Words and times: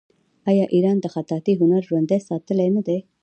آیا 0.49 0.65
ایران 0.75 0.97
د 1.01 1.05
خطاطۍ 1.13 1.53
هنر 1.61 1.81
ژوندی 1.87 2.19
ساتلی 2.29 2.67
نه 2.75 2.81
دی؟ 2.87 2.99